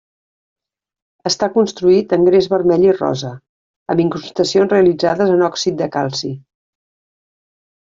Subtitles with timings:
[1.29, 3.31] Està construït en gres vermell i rosa,
[3.95, 6.35] amb incrustacions realitzades en òxid de calci.